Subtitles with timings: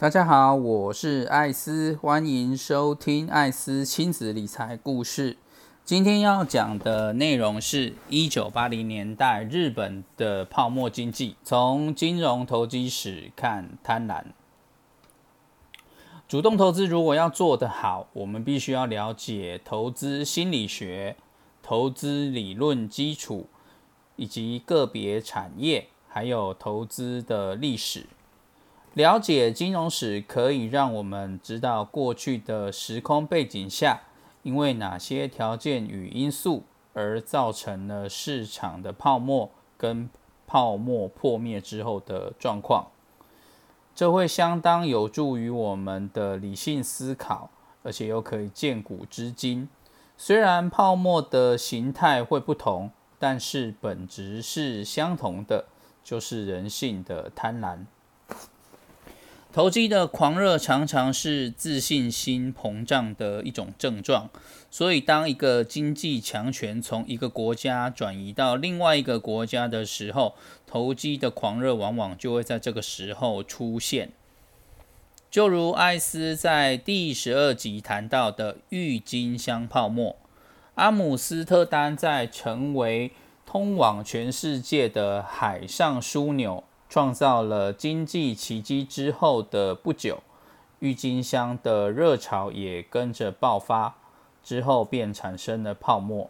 [0.00, 5.36] 大家好，我是艾斯，欢迎收听艾斯亲子理财故事。
[5.84, 14.24] 今天要讲的内容是一九八零年代日本的泡沫经济，从金融投机史看贪婪。
[16.26, 21.14] 主动投资如果要做得好，我们必须要了解投资心理学、
[21.62, 23.48] 投资理论基础，
[24.16, 28.06] 以及个别产业，还有投资的历史。
[28.94, 34.02] 了解金融史可以让我们知道过去的时空背景下，
[34.42, 40.10] 因为哪些条件与因素而造成了市场的泡沫跟
[40.44, 42.88] 泡沫破灭之后的状况。
[43.94, 47.50] 这会相当有助于我们的理性思考，
[47.84, 49.68] 而且又可以见古知今。
[50.16, 55.66] 虽然泡沫的形态会不同，但是本质是相同的，
[56.02, 57.86] 就是人性的贪婪。
[59.52, 64.30] 投机的狂热常常是自信心膨胀的一种症状，
[64.70, 70.36] 所以当一个经济强权从一个国家转移到另外一个国家的时候，
[70.68, 74.12] 投机的狂热往往就会在这个时候出现。
[75.28, 80.14] 就如艾斯在第十二集谈到的郁金香泡沫，
[80.76, 83.10] 阿姆斯特丹在成为
[83.44, 86.62] 通往全世界的海上枢纽。
[86.90, 90.24] 创造了经济奇迹之后的不久，
[90.80, 93.94] 郁金香的热潮也跟着爆发，
[94.42, 96.28] 之后便产生了泡沫。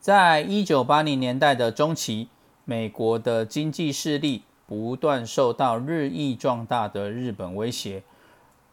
[0.00, 2.28] 在一九八零年代的中期，
[2.64, 8.02] 美国的经济势力不断受到日益壮大的日本威胁。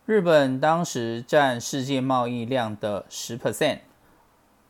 [0.07, 3.81] 日本当时占世界贸易量的十 percent，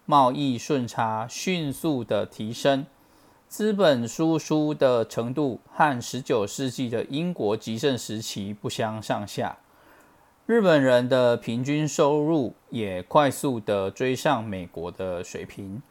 [0.05, 2.85] 贸易顺差迅速的提升。
[3.51, 9.57] 资本输出的程度和十九世纪的英国极盛时期不相上下，
[10.45, 15.83] 日本人的平均收入也快速的追上美国的水平。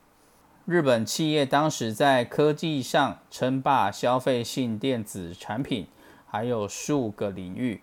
[0.65, 5.87] 日本企业当时在科技上称霸消费性电子产品，
[6.27, 7.83] 还有数个领域。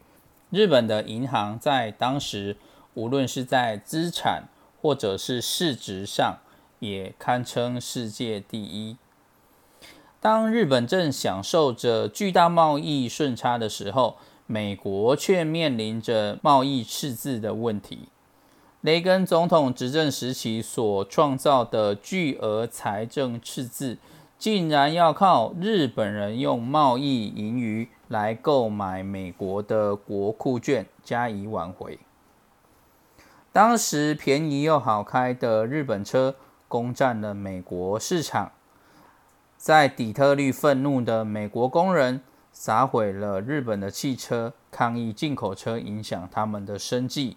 [0.50, 2.58] 日本的银行在当时，
[2.96, 4.46] 无论是在资产
[4.82, 6.40] 或者是市值上，
[6.80, 8.98] 也堪称世界第一。
[10.20, 14.18] 当日本正享受着巨大贸易顺差的时候，
[14.48, 18.10] 美国却面临着贸易赤字的问题。
[18.82, 23.98] 雷根总统执政时期所创造的巨额财政赤字，
[24.40, 32.00] 竟然要靠日本人用贸易盈余来购买美国的国库券加以挽回。
[33.52, 36.36] 当时便宜又好开的日本车
[36.68, 38.52] 攻占了美国市场。
[39.68, 42.22] 在底特律，愤怒的美国工人
[42.54, 47.36] 砸毁了日本的汽车，抗议进口车影响他们的生计。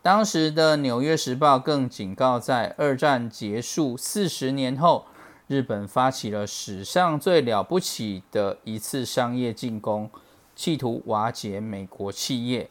[0.00, 5.06] 当时的《纽约时报》更警告，在二战结束四十年后，
[5.48, 10.08] 日本发起了史上最了不起的一次商业进攻，
[10.54, 12.70] 企图瓦解美国企业。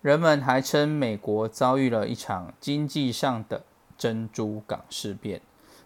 [0.00, 3.62] 人们还称美国遭遇了一场经济上的
[3.98, 5.42] 珍珠港事变。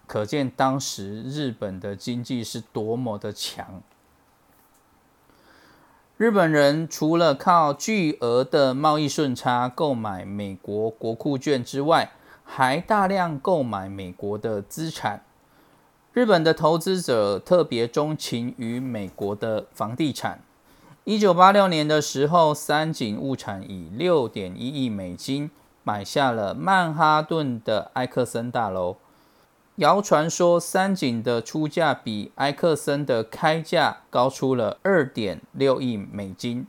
[0.07, 3.83] 可见当时日本的经济是多么的强。
[6.17, 12.13] 日本人除了靠巨额的贸易顺差购买美国国库券之外，
[12.43, 15.25] 还大量购买美国的资产。
[16.15, 20.41] 日本的投资者特别钟情于美国的房地产。
[21.05, 25.51] 一九八六年的时候，三井物产以六点一亿美金
[25.83, 28.97] 买下了曼哈顿的埃克森大楼。
[29.77, 36.67] 谣传说，三井的出价比埃克森的开价高出了二点六亿美金，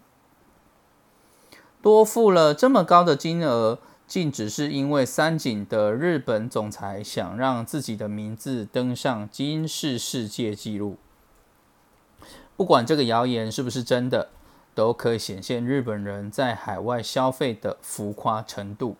[1.81, 10.97] 多付了这么高的金额，竟只是因为三井的日本总裁想让自己的名字登上金氏世界纪录。
[12.57, 14.31] 不管这个谣言是不是真的，
[14.75, 18.97] 都可以显现日本人在海外消费的浮夸程度。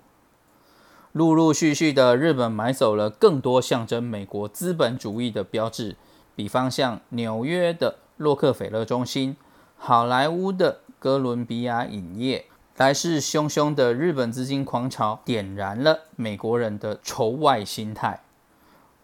[1.18, 5.96] 陆陆续续的，日本买走了更多象征美国资本主义的标志，
[6.36, 9.36] 比方像纽约的洛克菲勒中心、
[9.78, 12.46] 好莱坞的哥伦比亚影业。
[12.76, 18.22] 来势汹汹的日本资金狂潮，点燃了美国人的仇外心态。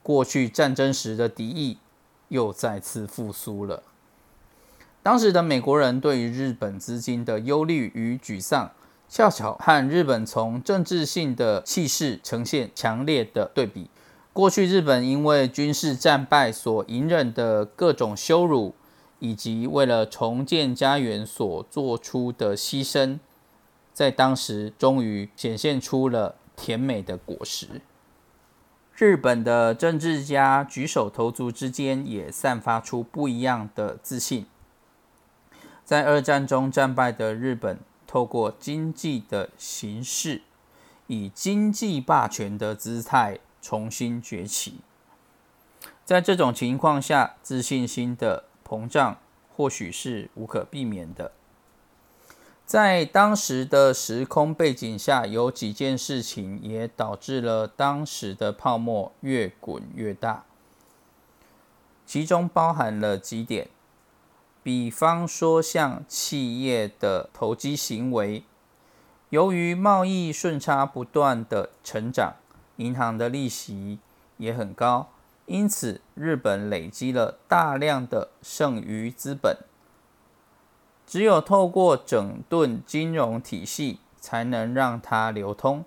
[0.04, 1.80] 过去战争时的敌意
[2.28, 3.82] 又再次复苏了。
[5.02, 8.70] 当时的美国人对于日本资金的忧虑与沮丧。
[9.08, 13.90] 恰巧和日本从政治性的气势呈现强烈的对比。
[14.34, 18.74] 过去日本因为军事战败所隐忍的各种羞辱，
[19.20, 23.20] 以及为了重建家园所做出的牺牲，
[23.94, 27.82] 在当时终于显现出了甜美的果实。
[28.96, 34.48] 日本的政治家举手投足之间也散发出不一样的自信。
[35.86, 37.78] 在二战中战败的日本，
[38.14, 40.44] 透过经济的形式，
[41.08, 44.82] 以经济霸权的姿态重新崛起。
[46.06, 49.18] 在这种情况下，自信心的膨胀
[49.52, 51.32] 或许是无可避免的。
[52.68, 60.46] 在当时的时空背景下，有几件事情也导致了当时的泡沫越滚越大，
[62.06, 63.70] 其中包含了几点，
[64.64, 68.44] 比方说像企业的投机行为，
[69.30, 72.36] 由于贸易顺差不断的成长，
[72.78, 74.00] 银行的利息
[74.38, 75.10] 也很高。
[75.46, 79.58] 因此，日本累积了大量的剩余资本，
[81.06, 85.84] 只有透过整顿金融体系，才能让它流通。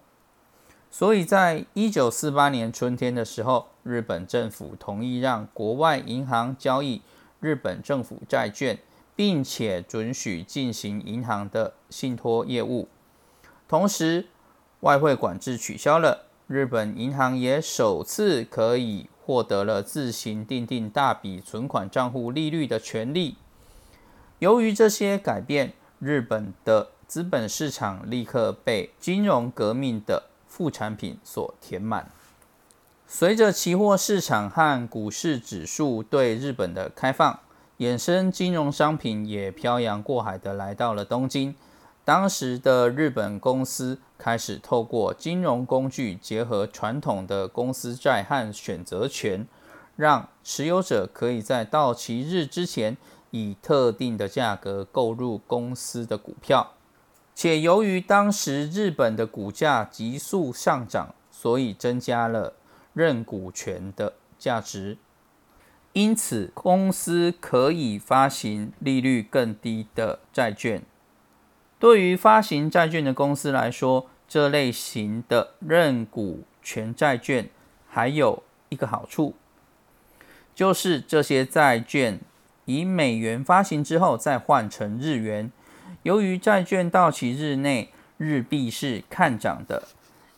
[0.91, 7.01] 所以在一九四八年春天的时候，日本政府同意让国外银行交易
[7.41, 8.79] 日本政府债券，
[9.15, 12.89] 并且准许进行银行的信托业务。
[13.69, 14.27] 同时，
[14.81, 19.09] 外汇管制取消了，日本银行也首次可以。
[19.27, 23.35] 获得了自行订定大笔存款账户利率的权利。
[24.39, 32.09] 由于这些改变，日本的资本市场立刻被金融革命的副产品所填满。
[33.09, 37.39] 随着期货市场和股市指数对日本的开放，
[37.79, 41.55] 衍生金融商品也漂洋过海的来到了东京。
[42.05, 49.47] 当时的日本公司开始透过金融工具结合传统的公司债和选择权，
[49.95, 52.97] 让持有者可以在到期日之前
[53.31, 56.73] 以特定的价格购入公司的股票。
[57.37, 62.55] 且由于当时日本的股价急速上涨，所以增加了
[62.97, 64.97] 认股权的价值，
[65.93, 70.83] 因此公司可以发行利率更低的债券。
[71.79, 77.51] 对于发行债券的公司来说，这类型的认股权债券
[77.87, 79.35] 还有一个好处，
[80.55, 82.19] 就是这些债券
[82.65, 85.53] 以美元发行之后再换成日元。
[86.03, 89.83] 由于债券到期日内日币是看涨的，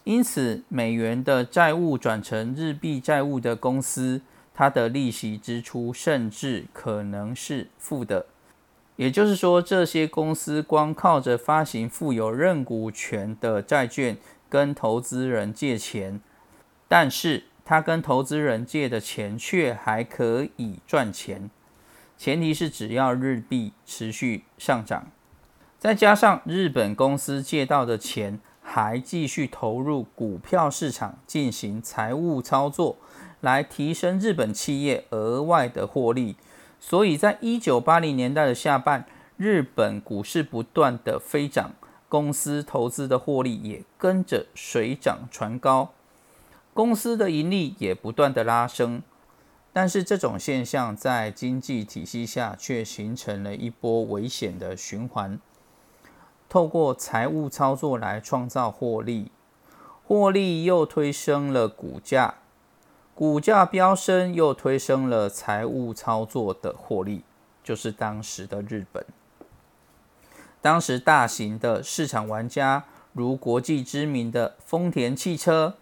[0.08, 4.22] 因此美元的债务转成日币债务的公司，
[4.54, 8.24] 它的利息支出甚至可能是负的。
[8.96, 14.16] 也就是说，这些公司光靠着发行富有认股权的债券
[14.48, 16.18] 跟投资人借钱，
[16.88, 21.50] 但是他跟投资人借的钱却还可以赚钱，
[22.16, 25.10] 前提是只要日币持续上涨，
[25.78, 28.40] 再加上日本公司借到的钱
[28.80, 32.96] 还继续投入股票市场进行财务操作，
[33.40, 36.36] 来提升日本企业额外的获利。
[36.78, 39.04] 所以在一九八零年代的下半，
[39.36, 41.72] 日本股市不断的飞涨，
[42.08, 45.90] 公司投资的获利也跟着水涨船高，
[46.72, 49.02] 公司的盈利也不断的拉升。
[49.72, 55.40] 但是这种现象在经济体系下却形成了一波危险的循环，
[56.48, 59.30] 透过财务操作来创造获利，
[60.04, 62.36] 获利又推升了股价。
[63.14, 67.24] 股价飙升，又推升了财务操作的获利，
[67.64, 69.04] 就是当时的日本。
[70.60, 75.74] 当时大型的市场玩家，如国际知名的丰田汽车、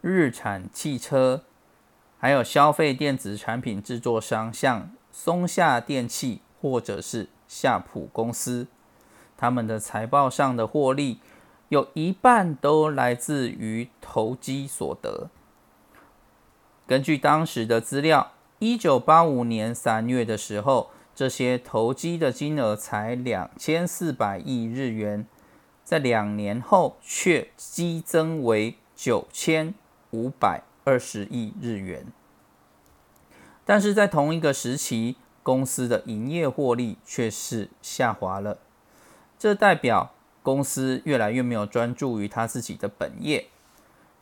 [0.00, 1.42] 日产汽车，
[2.18, 8.66] 还有消费电子产品制作商，像松下电器或者是夏普公司，
[9.42, 11.18] 他们的财报上的获利，
[11.68, 15.30] 有一半都来自于投机所得。
[16.86, 25.26] 根据当时的资料，一九八五年三月的时候，这些投机的金额才两千四百亿日元，
[25.82, 29.74] 在两年后却激增为九千
[30.12, 32.06] 五百二十亿日元。
[33.64, 38.58] 但是在同一个时期，公司的营业获利却是下滑了，
[39.42, 43.48] 这代表公司越来越没有专注于他自己的本业。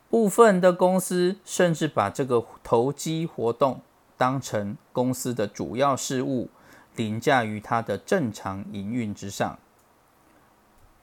[0.08, 3.82] 部分的公司甚至把这个投机活动
[4.16, 6.48] 当成公司的主要事务，
[6.96, 9.58] 凌驾于它的正常营运之上。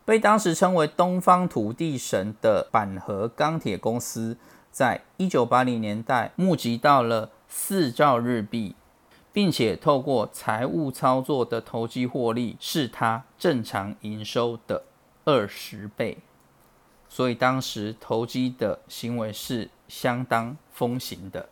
[0.04, 4.36] 被当时称为“东方土地神”的板和钢铁公司，
[4.72, 8.76] 在一九八零年代募集到了四兆日币，
[9.38, 14.86] 并且透过财务操作的投机获利是他正常营收的
[15.26, 16.18] 二十倍，
[17.08, 21.50] 所以当时投机的行为是相当风行的。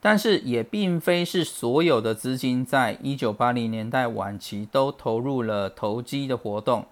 [0.00, 6.86] 但是也并非是所有的资金在一九八零年代晚期都投入了投机的活动。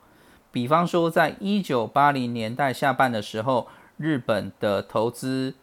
[0.50, 3.68] 比方说，在一九八零年代下半的时候，
[3.98, 5.54] 日本的投资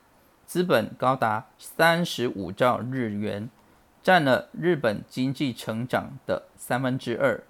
[0.46, 3.50] 资本高达三十五兆日元。
[4.02, 7.44] 占了日本经济成长的三分之二，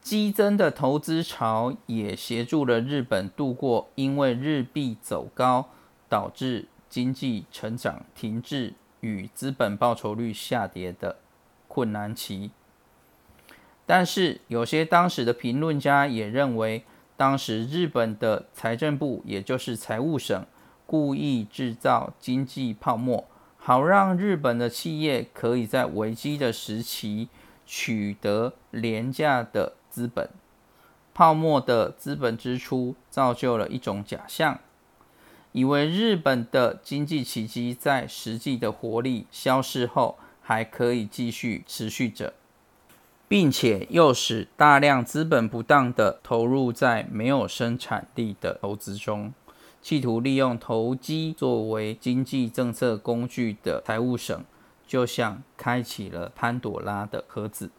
[0.00, 5.70] 激增的投资潮也协助了日本度过因为日币走高
[6.08, 11.16] 导致经济成长停滞与资本报酬率下跌的
[11.66, 12.50] 困难期。
[13.86, 16.84] 但是，有些当时的评论家也认为，
[17.16, 20.46] 当时日本的财政部，也就是财务省，
[20.86, 23.26] 故意制造经济泡沫。
[23.66, 27.30] 好让日本的企业可以在危机的时期
[27.64, 30.28] 取得廉价的资本，
[31.14, 34.60] 泡沫的资本支出造就了一种假象，
[35.52, 42.34] 以为日本的经济奇迹在实际的活力消失后还可以继续持续着，
[43.26, 49.32] 并且又使大量资本不当的投入在没有生产力的投资中。
[49.84, 54.42] 企图利用投机作为经济政策工具的财务省，
[54.86, 57.70] 就像开启了潘朵拉的盒子。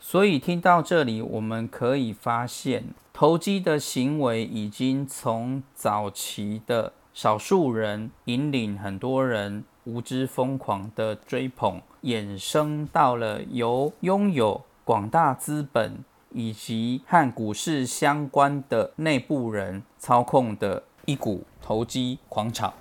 [0.00, 20.82] 所以听到这里，我们可以发现，投机的行为已经从早期的少数人引领很多人无知疯狂的追捧，衍生到了由拥有广大资本以及和股市相关的内部人操控的。
[21.10, 22.72] 一股投机狂潮，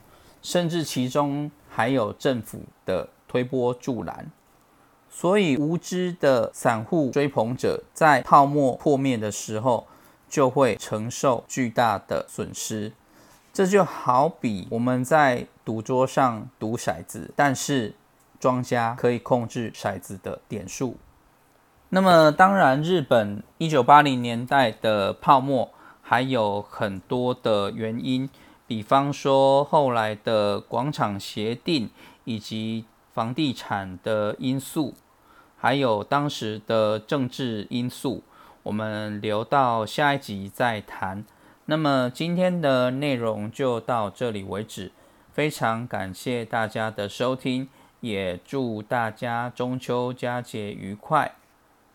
[0.44, 4.28] 甚至其中还有政府的推波助澜，
[5.10, 9.88] 所以无知的散户追捧者在泡沫破灭的时候，
[10.30, 12.94] 就会承受巨大的损失。
[13.52, 17.96] 这就好比我们在赌桌上赌骰子，但是
[18.40, 20.98] 庄家可以控制骰子的点数。
[21.90, 25.72] 那么，当然，日本一九八零年代的泡沫。
[26.10, 28.28] 还有很多的原因，
[28.66, 31.92] 比方说后来的广场协定，
[32.24, 34.96] 以及房地产的因素，
[35.56, 38.24] 还有当时的政治因素，
[38.64, 41.24] 我们留到下一集再谈。
[41.66, 44.92] 那么今天的内容就到这里为止，
[45.32, 51.36] 非常感谢大家的收听，也祝大家中秋佳节愉快，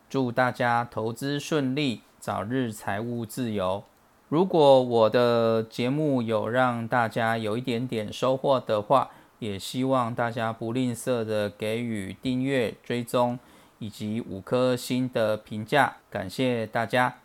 [0.09, 3.83] 祝大家投资顺利，早日财务自由。
[4.28, 13.38] 如果我的节目有让大家有一点点收获的话，也希望大家不吝啬的给予订阅、追踪
[13.78, 17.12] 以及五颗星的评价，感谢大家，